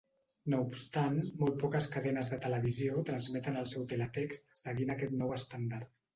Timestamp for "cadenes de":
1.97-2.39